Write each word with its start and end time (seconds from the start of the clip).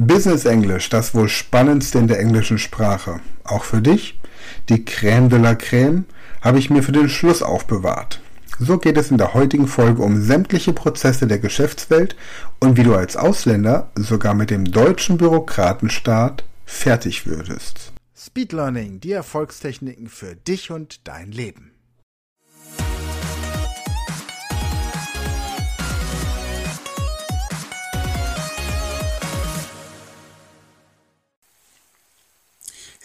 Business 0.00 0.44
Englisch, 0.44 0.90
das 0.90 1.12
wohl 1.12 1.28
spannendste 1.28 1.98
in 1.98 2.06
der 2.06 2.20
englischen 2.20 2.58
Sprache. 2.58 3.18
Auch 3.42 3.64
für 3.64 3.82
dich? 3.82 4.20
Die 4.68 4.84
Crème 4.84 5.26
de 5.26 5.40
la 5.40 5.54
Crème 5.54 6.04
habe 6.40 6.60
ich 6.60 6.70
mir 6.70 6.84
für 6.84 6.92
den 6.92 7.08
Schluss 7.08 7.42
aufbewahrt. 7.42 8.20
So 8.60 8.78
geht 8.78 8.96
es 8.96 9.10
in 9.10 9.18
der 9.18 9.34
heutigen 9.34 9.66
Folge 9.66 10.02
um 10.02 10.22
sämtliche 10.22 10.72
Prozesse 10.72 11.26
der 11.26 11.40
Geschäftswelt 11.40 12.14
und 12.60 12.76
wie 12.76 12.84
du 12.84 12.94
als 12.94 13.16
Ausländer 13.16 13.90
sogar 13.96 14.34
mit 14.34 14.50
dem 14.50 14.66
deutschen 14.66 15.18
Bürokratenstaat 15.18 16.44
fertig 16.64 17.26
würdest. 17.26 17.92
Speed 18.16 18.52
Learning, 18.52 19.00
die 19.00 19.10
Erfolgstechniken 19.10 20.06
für 20.06 20.36
dich 20.36 20.70
und 20.70 21.08
dein 21.08 21.32
Leben. 21.32 21.72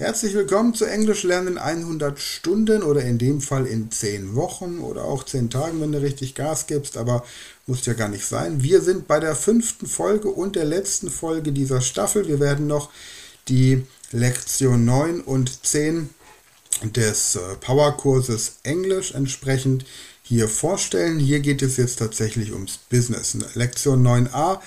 Herzlich 0.04 0.34
willkommen 0.34 0.74
zu 0.74 0.84
Englisch 0.84 1.24
lernen 1.24 1.54
in 1.54 1.58
100 1.58 2.20
Stunden 2.20 2.84
oder 2.84 3.04
in 3.04 3.18
dem 3.18 3.40
Fall 3.40 3.66
in 3.66 3.90
10 3.90 4.36
Wochen 4.36 4.80
oder 4.80 5.06
auch 5.06 5.24
10 5.24 5.50
Tagen, 5.50 5.80
wenn 5.80 5.94
du 5.94 6.02
richtig 6.02 6.36
Gas 6.36 6.68
gibst, 6.68 6.98
aber 6.98 7.24
muss 7.68 7.86
ja 7.86 7.94
gar 7.94 8.10
nicht 8.10 8.26
sein. 8.26 8.62
Wir 8.62 8.82
sind 8.82 9.08
bei 9.08 9.22
der 9.22 9.34
fünften 9.34 9.88
Folge 9.88 10.28
und 10.28 10.58
der 10.58 10.66
letzten 10.66 11.10
Folge 11.10 11.54
dieser 11.54 11.80
Staffel. 11.80 12.28
Wir 12.28 12.42
werden 12.42 12.68
noch 12.68 12.90
die 13.48 13.84
Lektion 14.12 14.84
9 14.84 15.22
und 15.22 15.66
10 15.66 16.10
des 16.84 17.38
äh, 17.38 17.40
Powerkurses 17.62 18.58
Englisch 18.64 19.14
entsprechend 19.14 19.86
hier 20.22 20.50
vorstellen. 20.50 21.18
Hier 21.18 21.40
geht 21.40 21.62
es 21.62 21.78
jetzt 21.78 22.00
tatsächlich 22.00 22.52
ums 22.52 22.78
Business. 22.90 23.38
Lektion 23.54 24.06
9a, 24.06 24.60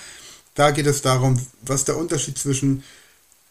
da 0.55 0.71
geht 0.71 0.87
es 0.87 1.03
darum, 1.03 1.39
was 1.61 1.85
der 1.85 1.97
Unterschied 1.97 2.39
zwischen 2.39 2.81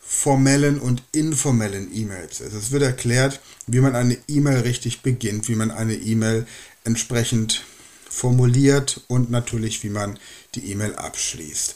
formellen 0.09 0.79
und 0.79 1.03
informellen 1.11 1.91
E-Mails 1.93 2.41
ist. 2.41 2.55
Es 2.55 2.71
wird 2.71 2.85
erklärt, 2.85 3.41
wie 3.67 3.81
man 3.81 3.97
eine 3.97 4.17
E-Mail 4.29 4.61
richtig 4.61 5.03
beginnt, 5.03 5.49
wie 5.49 5.57
man 5.57 5.73
eine 5.73 5.95
E-Mail 5.95 6.47
entsprechend 6.85 7.65
formuliert 8.09 9.03
und 9.09 9.31
natürlich, 9.31 9.83
wie 9.83 9.91
man 9.91 10.19
die 10.55 10.71
E-Mail 10.71 10.95
abschließt. 10.95 11.75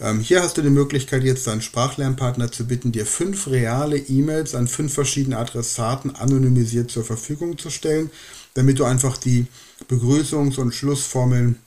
Ähm, 0.00 0.20
hier 0.20 0.42
hast 0.42 0.56
du 0.56 0.62
die 0.62 0.70
Möglichkeit, 0.70 1.24
jetzt 1.24 1.48
deinen 1.48 1.62
Sprachlernpartner 1.62 2.52
zu 2.52 2.66
bitten, 2.66 2.92
dir 2.92 3.06
fünf 3.06 3.48
reale 3.48 3.98
E-Mails 3.98 4.54
an 4.54 4.68
fünf 4.68 4.94
verschiedene 4.94 5.38
Adressaten 5.38 6.14
anonymisiert 6.14 6.92
zur 6.92 7.04
Verfügung 7.04 7.58
zu 7.58 7.70
stellen, 7.70 8.10
damit 8.54 8.78
du 8.78 8.84
einfach 8.84 9.16
die 9.16 9.46
Begrüßungs- 9.90 10.60
und 10.60 10.74
Schlussformeln 10.74 11.58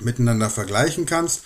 miteinander 0.00 0.50
vergleichen 0.50 1.06
kannst. 1.06 1.42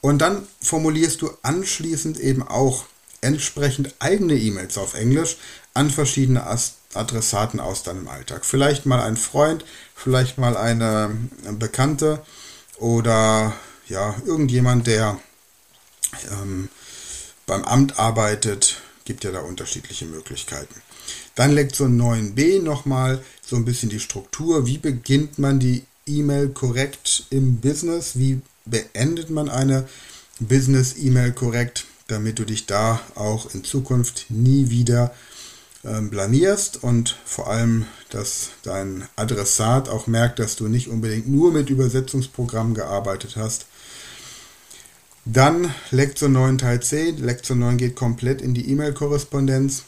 Und 0.00 0.18
dann 0.18 0.46
formulierst 0.60 1.22
du 1.22 1.30
anschließend 1.42 2.18
eben 2.18 2.42
auch 2.42 2.84
entsprechend 3.24 3.94
eigene 3.98 4.34
E-Mails 4.34 4.78
auf 4.78 4.94
Englisch 4.94 5.36
an 5.72 5.90
verschiedene 5.90 6.46
Adressaten 6.94 7.58
aus 7.58 7.82
deinem 7.82 8.06
Alltag. 8.06 8.44
Vielleicht 8.44 8.86
mal 8.86 9.02
ein 9.02 9.16
Freund, 9.16 9.64
vielleicht 9.94 10.38
mal 10.38 10.56
eine 10.56 11.16
Bekannte 11.58 12.22
oder 12.78 13.54
ja, 13.88 14.14
irgendjemand, 14.24 14.86
der 14.86 15.18
ähm, 16.30 16.68
beim 17.46 17.64
Amt 17.64 17.98
arbeitet, 17.98 18.80
gibt 19.04 19.24
ja 19.24 19.32
da 19.32 19.40
unterschiedliche 19.40 20.06
Möglichkeiten. 20.06 20.74
Dann 21.34 21.52
Lektion 21.52 22.00
9b 22.00 22.62
nochmal 22.62 23.22
so 23.44 23.56
ein 23.56 23.64
bisschen 23.64 23.90
die 23.90 24.00
Struktur. 24.00 24.66
Wie 24.66 24.78
beginnt 24.78 25.38
man 25.38 25.58
die 25.58 25.84
E-Mail 26.06 26.50
korrekt 26.50 27.24
im 27.30 27.60
Business? 27.60 28.12
Wie 28.14 28.40
beendet 28.64 29.30
man 29.30 29.48
eine 29.48 29.88
Business-E-Mail 30.38 31.32
korrekt? 31.32 31.84
Damit 32.08 32.38
du 32.38 32.44
dich 32.44 32.66
da 32.66 33.00
auch 33.14 33.54
in 33.54 33.64
Zukunft 33.64 34.26
nie 34.28 34.70
wieder 34.70 35.14
ähm, 35.84 36.10
blamierst 36.10 36.82
und 36.82 37.16
vor 37.24 37.48
allem, 37.48 37.86
dass 38.10 38.50
dein 38.62 39.06
Adressat 39.16 39.88
auch 39.88 40.06
merkt, 40.06 40.38
dass 40.38 40.56
du 40.56 40.68
nicht 40.68 40.88
unbedingt 40.88 41.28
nur 41.28 41.52
mit 41.52 41.70
Übersetzungsprogrammen 41.70 42.74
gearbeitet 42.74 43.36
hast. 43.36 43.66
Dann 45.26 45.74
Lektion 45.90 46.32
9 46.32 46.58
Teil 46.58 46.82
C. 46.82 47.10
Lektion 47.10 47.58
9 47.58 47.78
geht 47.78 47.96
komplett 47.96 48.42
in 48.42 48.52
die 48.54 48.70
E-Mail-Korrespondenz. 48.70 49.84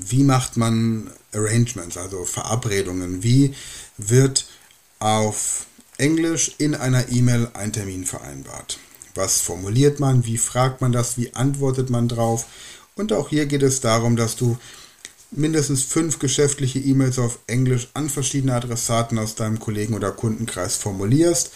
Wie 0.00 0.22
macht 0.22 0.56
man 0.56 1.10
Arrangements, 1.32 1.96
also 1.96 2.24
Verabredungen? 2.24 3.22
Wie 3.22 3.54
wird 3.96 4.46
auf 5.00 5.66
Englisch 5.96 6.52
in 6.58 6.74
einer 6.74 7.08
E-Mail 7.08 7.50
ein 7.54 7.72
Termin 7.72 8.04
vereinbart? 8.04 8.78
Was 9.14 9.40
formuliert 9.40 10.00
man? 10.00 10.24
Wie 10.24 10.38
fragt 10.38 10.80
man 10.80 10.92
das? 10.92 11.16
Wie 11.16 11.34
antwortet 11.34 11.90
man 11.90 12.08
drauf? 12.08 12.46
Und 12.94 13.12
auch 13.12 13.28
hier 13.28 13.46
geht 13.46 13.62
es 13.62 13.80
darum, 13.80 14.16
dass 14.16 14.36
du 14.36 14.58
mindestens 15.30 15.82
fünf 15.82 16.18
geschäftliche 16.18 16.78
E-Mails 16.78 17.18
auf 17.18 17.38
Englisch 17.46 17.88
an 17.94 18.08
verschiedene 18.08 18.54
Adressaten 18.54 19.18
aus 19.18 19.34
deinem 19.34 19.58
Kollegen- 19.58 19.94
oder 19.94 20.10
Kundenkreis 20.10 20.76
formulierst, 20.76 21.52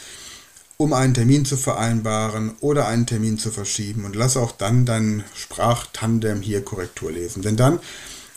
um 0.76 0.92
einen 0.92 1.14
Termin 1.14 1.44
zu 1.44 1.56
vereinbaren 1.56 2.52
oder 2.60 2.86
einen 2.86 3.06
Termin 3.06 3.38
zu 3.38 3.50
verschieben. 3.50 4.04
Und 4.04 4.16
lass 4.16 4.36
auch 4.36 4.52
dann 4.52 4.84
dein 4.84 5.24
Sprachtandem 5.34 6.42
hier 6.42 6.64
Korrektur 6.64 7.12
lesen. 7.12 7.42
Denn 7.42 7.56
dann, 7.56 7.80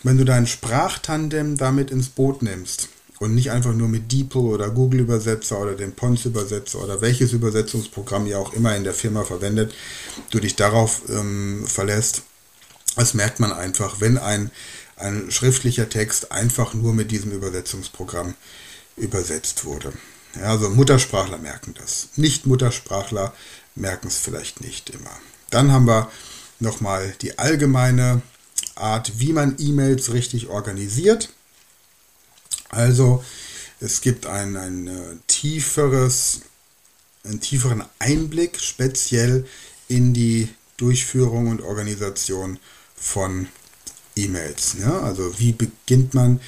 wenn 0.03 0.17
du 0.17 0.25
dein 0.25 0.47
Sprachtandem 0.47 1.57
damit 1.57 1.91
ins 1.91 2.09
Boot 2.09 2.41
nimmst, 2.41 2.89
und 3.19 3.33
nicht 3.33 3.51
einfach 3.51 3.73
nur 3.73 3.87
mit 3.87 4.11
DeepL 4.11 4.37
oder 4.39 4.69
Google 4.69 5.01
Übersetzer 5.01 5.59
oder 5.59 5.75
dem 5.75 5.93
Pons 5.93 6.25
Übersetzer 6.25 6.83
oder 6.83 7.01
welches 7.01 7.33
Übersetzungsprogramm 7.33 8.27
ihr 8.27 8.39
auch 8.39 8.53
immer 8.53 8.75
in 8.75 8.83
der 8.83 8.93
Firma 8.93 9.23
verwendet, 9.23 9.73
du 10.31 10.39
dich 10.39 10.55
darauf 10.55 11.03
ähm, 11.09 11.65
verlässt. 11.65 12.23
Das 12.95 13.13
merkt 13.13 13.39
man 13.39 13.51
einfach, 13.51 13.99
wenn 13.99 14.17
ein, 14.17 14.51
ein 14.97 15.29
schriftlicher 15.29 15.89
Text 15.89 16.31
einfach 16.31 16.73
nur 16.73 16.93
mit 16.93 17.11
diesem 17.11 17.31
Übersetzungsprogramm 17.31 18.35
übersetzt 18.97 19.65
wurde. 19.65 19.93
Ja, 20.35 20.51
also 20.51 20.69
Muttersprachler 20.69 21.37
merken 21.37 21.73
das. 21.77 22.09
Nicht-Muttersprachler 22.15 23.33
merken 23.75 24.07
es 24.07 24.17
vielleicht 24.17 24.61
nicht 24.61 24.89
immer. 24.89 25.11
Dann 25.49 25.71
haben 25.71 25.87
wir 25.87 26.09
nochmal 26.59 27.13
die 27.21 27.37
allgemeine 27.37 28.21
Art, 28.75 29.19
wie 29.19 29.33
man 29.33 29.55
E-Mails 29.57 30.11
richtig 30.13 30.47
organisiert. 30.47 31.29
Also 32.69 33.23
es 33.79 34.01
gibt 34.01 34.25
ein, 34.25 34.55
ein 34.57 34.87
äh, 34.87 35.15
tieferes, 35.27 36.41
einen 37.23 37.39
tieferen 37.39 37.83
Einblick 37.99 38.59
speziell 38.59 39.45
in 39.87 40.13
die 40.13 40.49
Durchführung 40.77 41.47
und 41.47 41.61
Organisation 41.61 42.59
von 42.95 43.47
E-Mails. 44.15 44.77
Ja? 44.79 45.01
Also 45.01 45.39
wie 45.39 45.51
beginnt 45.51 46.13
man 46.13 46.39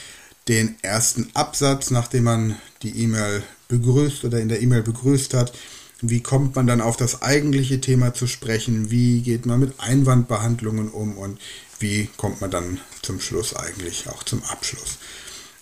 den 0.47 0.75
ersten 0.81 1.29
Absatz, 1.33 1.91
nachdem 1.91 2.23
man 2.23 2.55
die 2.81 3.03
E-Mail 3.03 3.43
begrüßt 3.67 4.23
oder 4.25 4.39
in 4.39 4.49
der 4.49 4.61
E-Mail 4.61 4.83
begrüßt 4.83 5.33
hat. 5.33 5.53
Wie 6.01 6.21
kommt 6.21 6.55
man 6.55 6.67
dann 6.67 6.81
auf 6.81 6.95
das 6.95 7.21
eigentliche 7.21 7.81
Thema 7.81 8.13
zu 8.13 8.27
sprechen? 8.27 8.91
Wie 8.91 9.21
geht 9.21 9.45
man 9.45 9.59
mit 9.59 9.79
Einwandbehandlungen 9.79 10.89
um? 10.89 11.17
Und 11.17 11.39
wie 11.79 12.09
kommt 12.17 12.39
man 12.39 12.51
dann 12.51 12.79
zum 13.01 13.19
Schluss 13.19 13.55
eigentlich 13.55 14.07
auch 14.07 14.23
zum 14.23 14.43
Abschluss? 14.43 14.99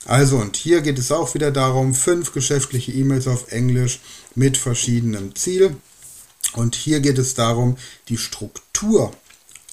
Also 0.06 0.38
und 0.38 0.56
hier 0.56 0.82
geht 0.82 1.00
es 1.00 1.12
auch 1.12 1.34
wieder 1.34 1.52
darum, 1.52 1.96
fünf 1.96 2.32
geschäftliche 2.32 2.92
E-Mails 2.92 3.28
auf 3.28 3.52
Englisch 3.52 4.00
mit 4.36 4.56
verschiedenem 4.56 5.36
Ziel. 5.36 5.76
Und 6.54 6.76
hier 6.76 7.00
geht 7.00 7.18
es 7.18 7.34
darum, 7.34 7.76
die 8.08 8.18
Struktur 8.18 9.12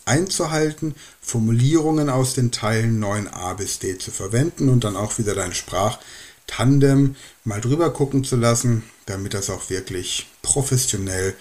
einzuhalten, 0.04 0.94
Formulierungen 1.20 2.08
aus 2.08 2.34
den 2.34 2.50
Teilen 2.50 3.02
9a 3.02 3.54
bis 3.54 3.78
d 3.78 3.98
zu 3.98 4.10
verwenden 4.10 4.68
und 4.68 4.84
dann 4.84 4.96
auch 4.96 5.18
wieder 5.18 5.34
dein 5.34 5.54
Sprachtandem 5.54 7.14
mal 7.44 7.60
drüber 7.60 7.92
gucken 7.92 8.24
zu 8.24 8.36
lassen, 8.36 8.82
damit 9.06 9.34
das 9.34 9.50
auch 9.50 9.70
wirklich 9.70 10.26
professionell 10.40 11.36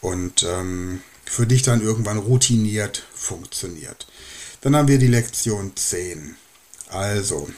und 0.00 0.44
ähm, 0.44 1.02
für 1.24 1.46
dich 1.46 1.62
dann 1.62 1.82
irgendwann 1.82 2.18
routiniert 2.18 3.04
funktioniert. 3.14 4.06
Dann 4.60 4.76
haben 4.76 4.88
wir 4.88 4.98
die 4.98 5.08
Lektion 5.08 5.72
10. 5.74 6.36
Also, 6.88 7.48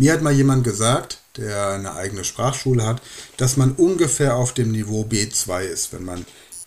mir 0.00 0.14
hat 0.14 0.22
mal 0.22 0.32
jemand 0.32 0.64
gesagt, 0.64 1.18
der 1.36 1.68
eine 1.68 1.94
eigene 1.94 2.24
Sprachschule 2.24 2.86
hat, 2.86 3.02
dass 3.36 3.58
man 3.58 3.72
ungefähr 3.72 4.34
auf 4.34 4.54
dem 4.54 4.72
Niveau 4.72 5.02
B2 5.02 5.60
ist, 5.60 5.92
wenn 5.92 6.06
man 6.06 6.24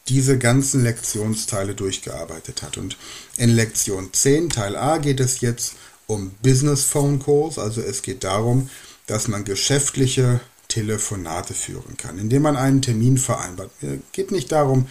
diese 0.07 0.37
ganzen 0.37 0.83
Lektionsteile 0.83 1.73
durchgearbeitet 1.73 2.61
hat. 2.61 2.77
Und 2.77 2.95
in 3.37 3.49
Lektion 3.49 4.13
10, 4.13 4.51
Teil 4.51 4.75
A, 4.75 4.99
geht 4.99 5.19
es 5.19 5.41
jetzt 5.41 5.73
um 6.05 6.29
Business 6.43 6.83
Phone 6.83 7.17
Calls. 7.17 7.57
Also 7.57 7.81
es 7.81 8.03
geht 8.03 8.23
darum, 8.23 8.69
dass 9.07 9.27
man 9.27 9.45
geschäftliche 9.45 10.39
Telefonate 10.67 11.55
führen 11.55 11.97
kann, 11.97 12.19
indem 12.19 12.43
man 12.43 12.55
einen 12.55 12.83
Termin 12.83 13.17
vereinbart. 13.17 13.71
Es 13.81 13.97
geht 14.11 14.31
nicht 14.31 14.51
darum, 14.51 14.87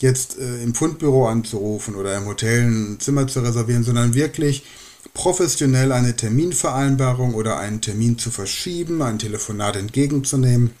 jetzt 0.00 0.38
äh, 0.38 0.62
im 0.62 0.74
Fundbüro 0.74 1.28
anzurufen 1.28 1.94
oder 1.94 2.16
im 2.16 2.24
Hotel 2.24 2.62
ein 2.62 3.00
Zimmer 3.00 3.26
zu 3.28 3.40
reservieren, 3.40 3.84
sondern 3.84 4.14
wirklich 4.14 4.64
professionell 5.14 5.92
eine 5.92 6.16
Terminvereinbarung 6.16 7.34
oder 7.34 7.58
einen 7.58 7.80
Termin 7.80 8.18
zu 8.18 8.30
verschieben, 8.30 9.02
ein 9.02 9.18
Telefonat 9.18 9.76
entgegenzunehmen. 9.76 10.72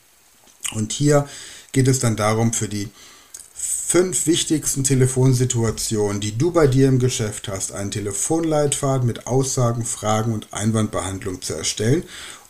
Und 0.74 0.92
hier 0.92 1.28
geht 1.72 1.88
es 1.88 1.98
dann 1.98 2.16
darum, 2.16 2.52
für 2.52 2.68
die 2.68 2.88
fünf 3.54 4.26
wichtigsten 4.26 4.84
Telefonsituationen, 4.84 6.20
die 6.20 6.38
du 6.38 6.50
bei 6.50 6.66
dir 6.66 6.88
im 6.88 6.98
Geschäft 6.98 7.48
hast, 7.48 7.72
einen 7.72 7.90
Telefonleitfaden 7.90 9.06
mit 9.06 9.26
Aussagen, 9.26 9.84
Fragen 9.84 10.32
und 10.32 10.48
Einwandbehandlung 10.52 11.42
zu 11.42 11.54
erstellen 11.54 12.04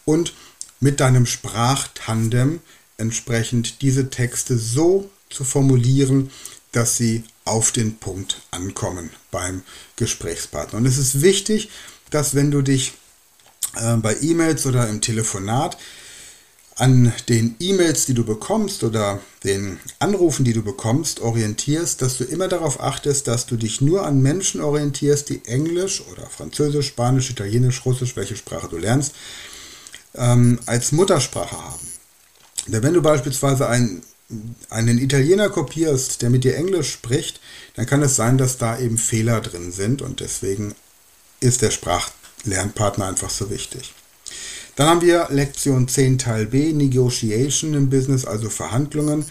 und 0.05 0.35
mit 0.79 1.01
deinem 1.01 1.27
Sprachtandem 1.27 2.61
entsprechend 2.97 3.83
diese 3.83 4.11
Texte 4.11 4.57
so 4.57 5.11
zu 5.31 5.43
formulieren, 5.43 6.31
dass 6.71 6.97
sie 6.97 7.25
auf 7.45 7.73
den 7.73 7.97
Punkt 7.97 8.43
ankommen 8.51 9.11
beim 9.31 9.63
Gesprächspartner. 9.97 10.79
Und 10.79 10.87
es 10.87 10.99
ist 10.99 11.23
wichtig, 11.23 11.71
dass 12.11 12.35
wenn 12.35 12.51
du 12.51 12.63
dich 12.63 12.93
äh, 13.77 13.97
bei 13.97 14.17
E-Mails 14.21 14.67
oder 14.67 14.89
im 14.89 15.01
Telefonat 15.01 15.77
an 16.77 17.13
den 17.29 17.57
E-Mails, 17.61 18.07
die 18.07 18.15
du 18.15 18.25
bekommst 18.25 18.83
oder 18.83 19.21
den 19.45 19.79
Anrufen, 19.99 20.45
die 20.45 20.53
du 20.53 20.63
bekommst, 20.63 21.21
orientierst, 21.21 22.01
dass 22.01 22.17
du 22.17 22.25
immer 22.25 22.49
darauf 22.49 22.81
achtest, 22.81 23.29
dass 23.29 23.47
du 23.47 23.57
dich 23.57 23.81
nur 23.81 24.07
an 24.07 24.23
Menschen 24.23 24.61
orientierst, 24.61 25.29
die 25.29 25.45
Englisch 25.45 26.03
oder 26.11 26.29
Französisch, 26.29 26.89
Spanisch, 26.89 27.31
Italienisch, 27.31 27.85
Russisch, 27.85 28.17
welche 28.17 28.37
Sprache 28.37 28.69
du 28.69 28.79
lernst, 28.79 29.15
ähm, 30.15 30.61
als 30.67 30.93
Muttersprache 30.93 31.57
haben. 31.57 31.89
Denn 32.67 32.83
wenn 32.83 32.95
du 32.95 33.03
beispielsweise 33.03 33.69
einen, 33.69 34.03
einen 34.71 34.99
Italiener 34.99 35.51
kopierst, 35.51 36.23
der 36.23 36.31
mit 36.31 36.45
dir 36.45 36.57
Englisch 36.57 36.93
spricht, 36.93 37.41
dann 37.75 37.87
kann 37.87 38.03
es 38.03 38.17
sein, 38.17 38.39
dass 38.39 38.59
da 38.59 38.79
eben 38.79 38.99
Fehler 38.99 39.41
drin 39.41 39.73
sind 39.73 40.03
und 40.03 40.21
deswegen 40.21 40.75
ist 41.41 41.63
der 41.63 41.71
Sprachlernpartner 41.71 43.07
einfach 43.07 43.31
so 43.31 43.51
wichtig. 43.51 43.93
Dann 44.77 44.89
haben 44.89 45.01
wir 45.03 45.29
Lektion 45.31 45.87
10 45.87 46.19
Teil 46.19 46.47
B, 46.47 46.73
Negotiation 46.73 47.75
im 47.75 47.91
Business, 47.91 48.25
also 48.25 48.49
Verhandlungen. 48.49 49.27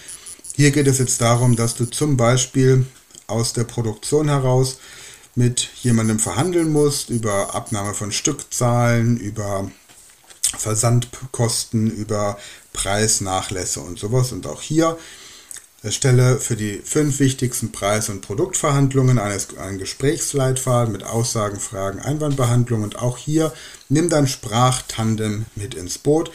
Hier 0.55 0.71
geht 0.71 0.87
es 0.87 0.99
jetzt 0.99 1.19
darum, 1.21 1.55
dass 1.55 1.75
du 1.75 1.85
zum 1.85 2.15
Beispiel 2.15 2.85
aus 3.25 3.53
der 3.53 3.63
Produktion 3.63 4.29
heraus 4.29 4.77
mit 5.33 5.69
jemandem 5.81 6.19
verhandeln 6.19 6.71
musst 6.71 7.09
über 7.09 7.55
Abnahme 7.55 7.93
von 7.93 8.11
Stückzahlen, 8.11 9.17
über 9.17 9.71
Versandkosten, 10.57 11.89
über 11.89 12.37
Preisnachlässe 12.73 13.79
und 13.79 13.99
sowas. 13.99 14.31
Und 14.31 14.47
auch 14.47 14.61
hier 14.61 14.97
Erstelle 15.83 16.37
für 16.37 16.55
die 16.55 16.79
fünf 16.83 17.19
wichtigsten 17.19 17.71
Preis- 17.71 18.09
und 18.09 18.21
Produktverhandlungen 18.21 19.17
einen 19.17 19.79
Gesprächsleitfaden 19.79 20.91
mit 20.91 21.03
Aussagen, 21.03 21.59
Fragen, 21.59 21.99
Einwandbehandlung 21.99 22.83
und 22.83 22.99
auch 22.99 23.17
hier 23.17 23.51
nimm 23.89 24.07
dein 24.07 24.27
Sprachtandem 24.27 25.45
mit 25.55 25.73
ins 25.73 25.97
Boot. 25.97 26.31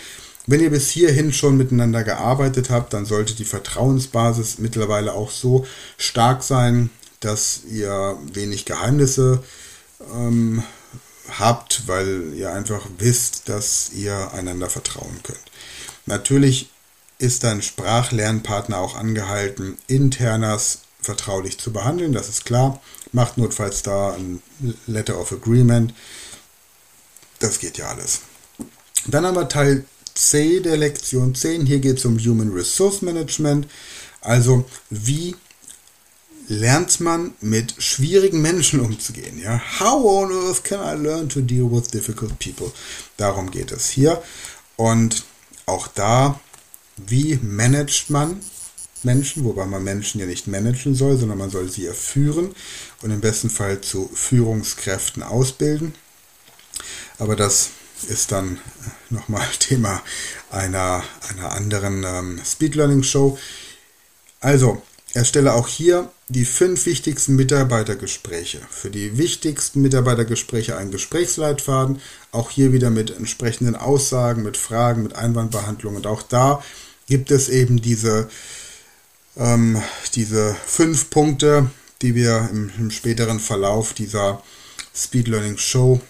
Wenn 0.49 0.61
ihr 0.61 0.71
bis 0.71 0.91
hierhin 0.91 1.33
schon 1.33 1.57
miteinander 1.57 2.03
gearbeitet 2.03 2.71
habt, 2.71 2.93
dann 2.93 3.07
sollte 3.07 3.35
die 3.35 3.45
Vertrauensbasis 3.45 4.59
mittlerweile 4.59 5.13
auch 5.13 5.31
so 5.31 5.65
stark 5.97 6.43
sein, 6.43 6.91
dass 7.21 7.61
ihr 7.71 8.19
wenig 8.33 8.65
Geheimnisse 8.65 9.45
ähm, 10.13 10.65
habt, 11.39 11.87
weil 11.87 12.35
ihr 12.35 12.53
einfach 12.53 12.87
wisst, 12.99 13.49
dass 13.49 13.91
ihr 13.93 14.33
einander 14.33 14.69
vertrauen 14.69 15.21
könnt. 15.23 15.39
Natürlich 16.07 16.71
ist 17.19 17.45
dein 17.45 17.63
Sprachlernpartner 17.63 18.79
auch 18.79 18.97
angehalten, 18.97 19.79
internas 19.87 20.81
vertraulich 21.01 21.59
zu 21.59 21.73
behandeln, 21.73 22.13
das 22.13 22.29
ist 22.29 22.45
klar. 22.45 22.81
Macht 23.13 23.39
notfalls 23.39 23.83
da 23.83 24.15
ein 24.15 24.43
Letter 24.87 25.19
of 25.21 25.33
Agreement. 25.33 25.95
Das 27.39 27.59
geht 27.59 27.79
ja 27.79 27.89
alles. 27.89 28.21
Dann 29.07 29.25
haben 29.25 29.37
wir 29.37 29.49
Teil 29.49 29.85
C 30.15 30.61
der 30.61 30.77
Lektion 30.77 31.35
10. 31.35 31.67
Hier 31.67 31.79
geht 31.79 31.99
es 31.99 32.05
um 32.05 32.19
Human 32.19 32.53
Resource 32.53 33.03
Management. 33.03 33.69
Also 34.21 34.65
wie 34.91 35.37
lernt 36.49 37.01
man 37.01 37.35
mit 37.41 37.75
schwierigen 37.79 38.41
Menschen 38.41 38.81
umzugehen? 38.81 39.39
Ja? 39.39 39.61
How 39.81 40.05
on 40.05 40.33
earth 40.33 40.65
can 40.65 40.81
I 40.81 41.01
learn 41.01 41.29
to 41.29 41.41
deal 41.41 41.71
with 41.71 41.89
difficult 41.89 42.39
people? 42.39 42.73
Darum 43.17 43.51
geht 43.51 43.73
es 43.73 43.89
hier. 43.91 44.23
Und 44.77 45.25
auch 45.67 45.89
da 45.89 46.41
wie 46.97 47.39
managt 47.43 48.11
man 48.11 48.41
Menschen, 49.03 49.45
wobei 49.45 49.67
man 49.67 49.85
Menschen 49.85 50.21
ja 50.21 50.27
nicht 50.27 50.47
managen 50.47 50.95
soll, 50.95 51.17
sondern 51.17 51.39
man 51.39 51.51
soll 51.51 51.69
sie 51.71 51.85
ja 51.85 51.93
führen 51.93 52.55
und 53.03 53.11
im 53.11 53.21
besten 53.21 53.51
Fall 53.51 53.81
zu 53.81 54.11
Führungskräften 54.13 55.23
ausbilden. 55.23 55.95
Aber 57.19 57.37
das 57.37 57.71
ist 58.09 58.33
dann 58.33 58.59
nochmal 59.11 59.47
Thema 59.59 60.03
einer, 60.51 61.05
einer 61.29 61.53
anderen 61.53 62.05
ähm, 62.05 62.41
Speed 62.45 62.75
Learning 62.75 63.03
Show. 63.03 63.39
Also, 64.41 64.83
erstelle 65.13 65.55
auch 65.55 65.69
hier 65.69 66.11
die 66.29 66.45
fünf 66.45 66.87
wichtigsten 66.87 67.37
Mitarbeitergespräche. 67.37 68.61
Für 68.69 68.91
die 68.91 69.17
wichtigsten 69.17 69.81
Mitarbeitergespräche 69.81 70.77
einen 70.77 70.91
Gesprächsleitfaden. 70.91 72.01
Auch 72.33 72.51
hier 72.51 72.73
wieder 72.73 72.91
mit 72.91 73.17
entsprechenden 73.17 73.77
Aussagen, 73.77 74.43
mit 74.43 74.57
Fragen, 74.57 75.05
mit 75.05 75.15
Einwandbehandlung. 75.15 75.95
Und 75.95 76.07
auch 76.07 76.23
da 76.23 76.63
gibt 77.07 77.31
es 77.31 77.49
eben 77.49 77.81
diese, 77.81 78.29
ähm, 79.37 79.81
diese 80.15 80.57
fünf 80.67 81.11
Punkte, 81.11 81.71
die 82.03 82.17
wir 82.17 82.49
im, 82.51 82.73
im 82.77 82.91
späteren 82.91 83.39
Verlauf 83.39 83.93
dieser 83.93 84.43
Speed 84.95 85.29
Learning 85.29 85.59
Show, 85.59 86.01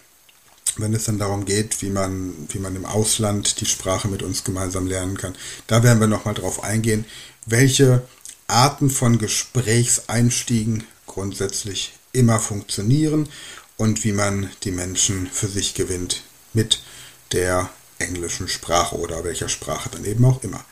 wenn 0.77 0.93
es 0.93 1.05
dann 1.05 1.19
darum 1.19 1.45
geht, 1.45 1.81
wie 1.81 1.89
man, 1.89 2.33
wie 2.49 2.59
man 2.59 2.75
im 2.75 2.85
Ausland 2.85 3.61
die 3.61 3.65
Sprache 3.65 4.07
mit 4.07 4.23
uns 4.23 4.43
gemeinsam 4.43 4.87
lernen 4.87 5.17
kann, 5.17 5.35
da 5.67 5.83
werden 5.83 5.99
wir 5.99 6.07
nochmal 6.07 6.33
drauf 6.33 6.63
eingehen, 6.63 7.05
welche 7.45 8.03
Arten 8.47 8.89
von 8.89 9.17
Gesprächseinstiegen 9.17 10.83
grundsätzlich 11.05 11.93
immer 12.13 12.39
funktionieren 12.39 13.27
und 13.75 14.03
wie 14.03 14.13
man 14.13 14.49
die 14.63 14.71
Menschen 14.71 15.27
für 15.27 15.47
sich 15.47 15.73
gewinnt 15.73 16.23
mit 16.53 16.81
der 17.33 17.69
englischen 17.99 18.47
Sprache 18.47 18.97
oder 18.97 19.23
welcher 19.23 19.49
Sprache 19.49 19.89
dann 19.89 20.05
eben 20.05 20.23
auch 20.25 20.43
immer. 20.43 20.63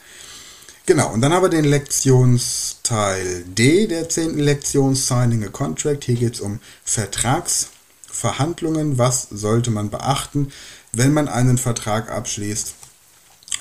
Genau, 0.85 1.11
und 1.11 1.21
dann 1.21 1.33
haben 1.33 1.43
wir 1.43 1.49
den 1.49 1.65
Lektionsteil 1.65 3.43
D 3.43 3.87
der 3.87 4.07
10. 4.07 4.37
Lektion, 4.37 4.93
Signing 4.93 5.43
a 5.43 5.49
Contract. 5.49 6.03
Hier 6.05 6.13
geht 6.15 6.35
es 6.35 6.41
um 6.41 6.59
Vertragsverhandlungen. 6.83 8.99
Was 8.99 9.27
sollte 9.31 9.71
man 9.71 9.89
beachten, 9.89 10.51
wenn 10.93 11.11
man 11.11 11.27
einen 11.27 11.57
Vertrag 11.57 12.11
abschließt? 12.11 12.75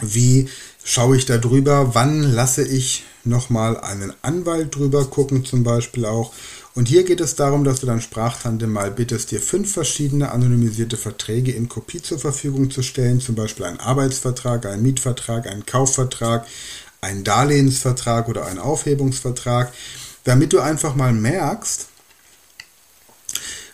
Wie 0.03 0.51
schaue 0.85 1.17
ich 1.17 1.25
da 1.25 1.39
drüber? 1.39 1.95
Wann 1.95 2.23
lasse 2.23 2.63
ich 2.63 3.05
nochmal 3.27 3.79
einen 3.81 4.13
Anwalt 4.23 4.75
drüber 4.75 5.05
gucken, 5.07 5.45
zum 5.45 5.65
Beispiel 5.65 6.05
auch? 6.05 6.33
Und 6.75 6.89
hier 6.89 7.05
geht 7.05 7.21
es 7.21 7.37
darum, 7.37 7.63
dass 7.65 7.81
du 7.81 7.87
dein 7.87 8.01
Sprachtandem 8.01 8.73
mal 8.73 8.91
bittest, 8.91 9.31
dir 9.31 9.41
fünf 9.41 9.73
verschiedene 9.73 10.33
anonymisierte 10.33 10.97
Verträge 10.97 11.53
in 11.53 11.69
Kopie 11.69 12.03
zur 12.03 12.19
Verfügung 12.19 12.71
zu 12.71 12.83
stellen, 12.83 13.21
zum 13.21 13.37
Beispiel 13.37 13.67
einen 13.67 13.81
Arbeitsvertrag, 13.81 14.67
einen 14.67 14.83
Mietvertrag, 14.83 15.47
einen 15.47 15.67
Kaufvertrag, 15.67 16.47
einen 17.01 17.23
Darlehensvertrag 17.23 18.29
oder 18.29 18.47
einen 18.47 18.59
Aufhebungsvertrag, 18.59 19.73
damit 20.25 20.53
du 20.53 20.61
einfach 20.61 20.97
mal 20.97 21.13
merkst, 21.13 21.87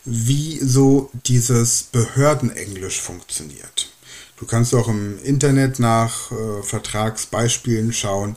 wie 0.05 0.59
so 0.59 1.11
dieses 1.27 1.85
Behördenenglisch 1.85 3.01
funktioniert. 3.01 3.91
Du 4.37 4.47
kannst 4.47 4.75
auch 4.75 4.89
im 4.89 5.23
Internet 5.23 5.79
nach 5.79 6.33
äh, 6.33 6.63
Vertragsbeispielen 6.63 7.93
schauen. 7.93 8.37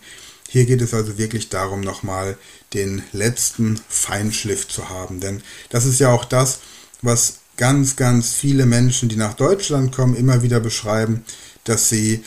Hier 0.53 0.65
geht 0.65 0.83
es 0.83 0.93
also 0.93 1.17
wirklich 1.17 1.49
darum, 1.49 1.81
nochmal 1.81 2.37
den 2.75 3.01
letzten 3.11 3.81
Feinschliff 3.89 4.67
zu 4.67 4.87
haben. 4.87 5.19
Denn 5.19 5.41
das 5.69 5.83
ist 5.83 5.99
ja 5.99 6.13
auch 6.13 6.25
das, 6.25 6.59
was 7.01 7.39
ganz, 7.57 7.95
ganz 7.95 8.33
viele 8.33 8.67
Menschen, 8.67 9.09
die 9.09 9.15
nach 9.15 9.33
Deutschland 9.33 9.91
kommen, 9.91 10.15
immer 10.15 10.43
wieder 10.43 10.59
beschreiben, 10.59 11.25
dass 11.63 11.89
sie 11.89 12.23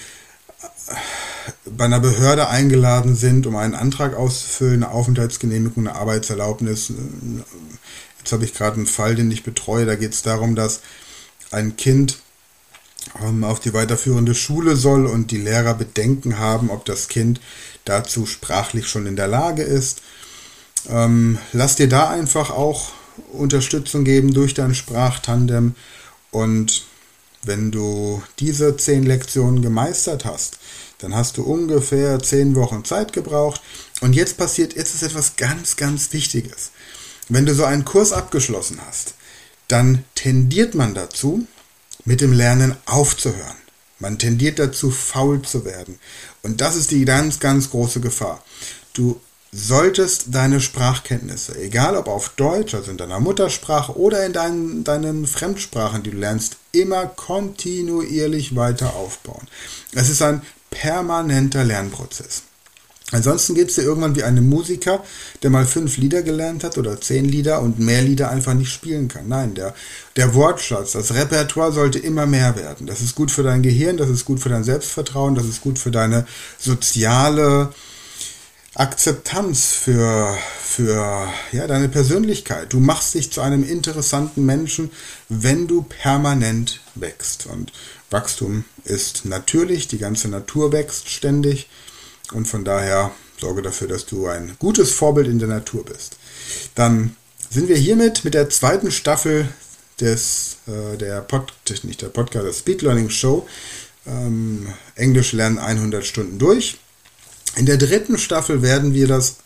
bei 1.67 1.85
einer 1.85 2.01
Behörde 2.01 2.49
eingeladen 2.49 3.15
sind, 3.15 3.47
um 3.47 3.55
einen 3.55 3.77
Antrag 3.77 4.17
auszufüllen, 4.17 4.83
eine 4.83 4.91
Aufenthaltsgenehmigung, 4.91 5.87
eine 5.87 5.97
Arbeitserlaubnis. 5.97 6.93
Jetzt 8.19 8.33
habe 8.33 8.45
ich 8.45 8.55
gerade 8.55 8.79
einen 8.79 8.89
Fall, 8.89 9.15
den 9.15 9.31
ich 9.31 9.45
betreue. 9.45 9.87
Da 9.87 9.95
geht 9.95 10.15
es 10.15 10.23
darum, 10.23 10.57
dass 10.57 10.81
ein 11.53 11.77
Kind 11.77 12.19
ähm, 13.23 13.45
auf 13.45 13.61
die 13.61 13.73
weiterführende 13.73 14.35
Schule 14.35 14.75
soll 14.75 15.07
und 15.07 15.31
die 15.31 15.39
Lehrer 15.39 15.75
Bedenken 15.75 16.41
haben, 16.41 16.71
ob 16.71 16.85
das 16.87 17.07
Kind 17.07 17.41
dazu 17.87 18.27
sprachlich 18.27 18.89
schon 18.89 19.07
in 19.07 19.17
der 19.17 19.29
Lage 19.29 19.63
ist. 19.63 20.03
Ähm, 20.89 21.39
lass 21.53 21.77
dir 21.77 21.89
da 21.89 22.11
einfach 22.11 22.51
auch 22.51 22.93
Unterstützung 23.33 24.05
geben 24.05 24.35
durch 24.35 24.53
dein 24.53 24.75
Sprachtandem 24.75 25.75
und 26.31 26.85
wenn 27.43 27.71
du 27.71 28.23
diese 28.41 28.77
zehn 28.77 29.05
Lektionen 29.05 29.63
gemeistert 29.63 30.25
hast, 30.25 30.59
dann 30.99 31.15
hast 31.15 31.37
du 31.37 31.43
ungefähr 31.43 32.19
zehn 32.19 32.55
Wochen 32.57 32.85
Zeit 32.85 33.13
gebraucht. 33.13 33.61
Und 34.01 34.15
jetzt 34.15 34.37
passiert, 34.37 34.75
jetzt 34.75 34.95
ist 34.95 35.03
etwas 35.03 35.37
ganz, 35.37 35.77
ganz 35.77 36.13
Wichtiges. 36.13 36.73
Wenn 37.29 37.47
du 37.47 37.55
so 37.55 37.65
einen 37.65 37.85
Kurs 37.85 38.13
abgeschlossen 38.13 38.81
hast, 38.87 39.15
dann 39.69 40.05
tendiert 40.15 40.75
man 40.75 40.95
dazu, 40.95 41.47
mit 42.05 42.21
dem 42.21 42.33
Lernen 42.33 42.77
aufzuhören. 42.87 43.57
Man 43.99 44.19
tendiert 44.19 44.59
dazu, 44.59 44.91
faul 44.91 45.43
zu 45.43 45.65
werden. 45.65 45.99
Und 46.43 46.61
das 46.61 46.77
ist 46.77 46.91
die 46.91 47.05
ganz, 47.05 47.41
ganz 47.41 47.71
große 47.71 48.01
Gefahr. 48.01 48.43
Du 48.93 49.21
solltest 49.53 50.35
deine 50.35 50.61
Sprachkenntnisse, 50.61 51.59
egal 51.59 51.97
ob 51.97 52.09
auf 52.09 52.31
Deutsch, 52.31 52.75
also 52.75 52.91
in 52.91 52.99
deiner 52.99 53.21
Muttersprache 53.21 53.99
oder 53.99 54.27
in 54.27 54.33
deinen, 54.33 54.85
deinen 54.85 55.27
Fremdsprachen, 55.27 56.03
die 56.03 56.11
du 56.11 56.19
lernst, 56.19 56.57
immer 56.73 57.07
kontinuierlich 57.07 58.55
weiter 58.55 58.95
aufbauen. 58.95 59.47
Es 59.93 60.11
ist 60.11 60.21
ein 60.21 60.43
permanenter 60.71 61.65
Lernprozess. 61.65 62.43
Ansonsten 63.13 63.55
geht 63.55 63.69
es 63.69 63.77
dir 63.77 63.83
irgendwann 63.83 64.17
wie 64.17 64.25
einem 64.25 64.49
Musiker, 64.49 65.05
der 65.43 65.51
mal 65.51 65.65
fünf 65.65 65.97
Lieder 65.97 66.23
gelernt 66.23 66.65
hat 66.65 66.77
oder 66.77 67.01
zehn 67.01 67.25
Lieder 67.25 67.63
und 67.63 67.79
mehr 67.79 68.03
Lieder 68.03 68.31
einfach 68.31 68.55
nicht 68.55 68.73
spielen 68.73 69.07
kann. 69.07 69.29
Nein, 69.29 69.55
der, 69.55 69.75
der 70.17 70.35
Wortschatz, 70.35 70.93
das 70.93 71.15
Repertoire 71.15 71.73
sollte 71.73 72.01
immer 72.01 72.27
mehr 72.27 72.57
werden. 72.57 72.89
Das 72.89 73.01
ist 73.01 73.15
gut 73.15 73.31
für 73.31 73.45
dein 73.45 73.63
Gehirn, 73.63 73.97
das 73.97 74.09
ist 74.09 74.25
gut 74.25 74.41
für 74.41 74.49
dein 74.49 74.65
Selbstvertrauen, 74.65 75.37
das 75.37 75.45
ist 75.45 75.61
gut 75.61 75.79
für 75.79 75.93
deine 75.93 76.27
soziale 76.59 77.73
Akzeptanz, 78.75 79.73
für, 79.73 80.37
für 80.61 81.33
ja, 81.53 81.67
deine 81.69 81.89
Persönlichkeit. 81.89 82.73
Du 82.73 82.81
machst 82.81 83.15
dich 83.15 83.31
zu 83.31 83.41
einem 83.41 83.63
interessanten 83.63 84.45
Menschen, 84.45 84.91
wenn 85.29 85.69
du 85.69 85.83
permanent 85.83 86.81
wächst. 86.97 87.47
Und 87.47 87.73
Wachstum 88.11 88.65
ist 88.83 89.25
natürlich, 89.25 89.87
die 89.87 89.99
ganze 89.99 90.29
Natur 90.29 90.73
wächst 90.73 91.09
ständig. 91.09 91.69
Und 92.33 92.47
von 92.47 92.65
daher 92.65 93.13
sorge 93.39 93.63
dafür, 93.63 93.89
dass 93.89 94.07
du 94.07 94.27
ein 94.27 94.57
gutes 94.59 94.93
Vorbild 94.93 95.29
in 95.29 95.39
der 95.39 95.49
Natur 95.49 95.85
bist. 95.85 96.17
Dann 96.75 97.17
sind 97.51 97.69
wir 97.69 97.77
hiermit 97.77 98.25
mit 98.25 98.35
der 98.35 98.51
zweiten 98.51 98.91
Staffel 98.91 99.49
des, 100.01 100.59
äh, 100.67 100.97
der, 100.97 101.21
Pod, 101.21 101.53
nicht 101.83 102.03
der 102.03 102.09
Podcast, 102.09 102.45
der 102.45 102.53
Speed 102.53 102.83
Learning 102.83 103.11
Show, 103.11 103.47
ähm, 104.07 104.73
Englisch 104.95 105.33
lernen 105.33 105.59
100 105.59 106.05
Stunden 106.05 106.39
durch. 106.39 106.79
In 107.57 107.67
der 107.67 107.77
dritten 107.77 108.19
Staffel 108.19 108.63
werden 108.63 108.95
wir 108.95 109.09
das 109.09 109.37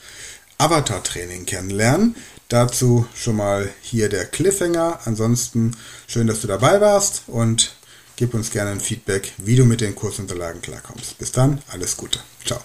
Avatar-Training 0.59 1.47
kennenlernen. 1.47 2.17
Dazu 2.49 3.07
schon 3.15 3.37
mal 3.37 3.71
hier 3.81 4.09
der 4.09 4.27
Cliffhanger. 4.27 5.01
Ansonsten 5.05 5.77
schön, 6.07 6.27
dass 6.27 6.41
du 6.41 6.49
dabei 6.49 6.81
warst 6.81 7.23
und 7.29 7.75
Gib 8.21 8.35
uns 8.35 8.50
gerne 8.50 8.73
ein 8.73 8.81
Feedback, 8.81 9.33
wie 9.39 9.57
du 9.57 9.65
mit 9.65 9.81
den 9.81 9.95
Kursunterlagen 9.95 10.61
klarkommst. 10.61 11.17
Bis 11.17 11.33
dann, 11.33 11.62
alles 11.73 11.97
Gute. 11.97 12.19
Ciao. 12.45 12.61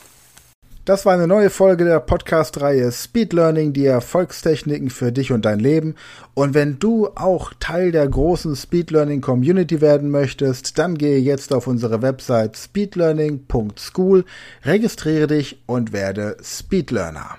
Das 0.83 1.05
war 1.05 1.13
eine 1.13 1.29
neue 1.29 1.49
Folge 1.49 1.85
der 1.85 2.01
Podcast-Reihe 2.01 2.91
Speed 2.91 3.31
Learning, 3.31 3.71
die 3.71 3.85
Erfolgstechniken 3.85 4.89
für 4.89 5.13
dich 5.13 5.31
und 5.31 5.45
dein 5.45 5.59
Leben. 5.59 5.95
Und 6.33 6.55
wenn 6.55 6.77
du 6.77 7.07
auch 7.15 7.53
Teil 7.57 7.93
der 7.93 8.05
großen 8.05 8.57
Speed 8.57 8.91
Learning 8.91 9.21
Community 9.21 9.79
werden 9.79 10.11
möchtest, 10.11 10.77
dann 10.77 10.97
gehe 10.97 11.19
jetzt 11.19 11.53
auf 11.53 11.67
unsere 11.67 12.01
Website 12.01 12.57
speedlearning.school, 12.57 14.25
registriere 14.65 15.27
dich 15.27 15.63
und 15.67 15.93
werde 15.93 16.35
Speedlearner. 16.43 17.37